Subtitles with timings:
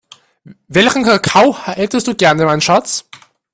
[0.67, 3.05] Welchen Kakao hättest du gern, mein Schatz?